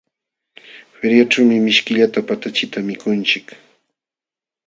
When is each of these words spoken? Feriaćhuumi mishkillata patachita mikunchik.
Feriaćhuumi 0.95 1.57
mishkillata 1.65 2.19
patachita 2.31 2.77
mikunchik. 2.87 3.45